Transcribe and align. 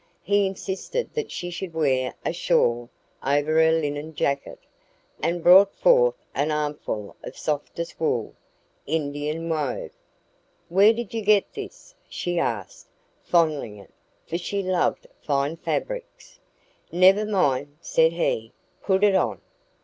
He 0.23 0.47
insisted 0.47 1.13
that 1.13 1.29
she 1.29 1.51
should 1.51 1.75
wear 1.75 2.15
a 2.25 2.33
shawl 2.33 2.89
over 3.23 3.61
her 3.63 3.71
linen 3.71 4.15
jacket, 4.15 4.57
and 5.21 5.43
brought 5.43 5.75
forth 5.75 6.15
an 6.33 6.49
armful 6.49 7.15
of 7.23 7.37
softest 7.37 7.99
WOOL, 7.99 8.33
Indian 8.87 9.47
wove. 9.47 9.91
"Where 10.69 10.91
did 10.91 11.13
you 11.13 11.21
get 11.21 11.53
this?" 11.53 11.93
she 12.09 12.39
asked, 12.39 12.87
fondling 13.21 13.77
it, 13.77 13.93
for 14.25 14.39
she 14.39 14.63
loved 14.63 15.05
fine 15.21 15.55
fabrics. 15.55 16.39
"Never 16.91 17.23
mind," 17.23 17.77
said 17.79 18.13
he. 18.13 18.53
"Put 18.81 19.03
it 19.03 19.13
on." 19.13 19.39